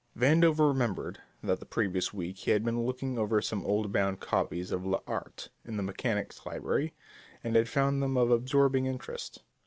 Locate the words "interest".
8.87-9.43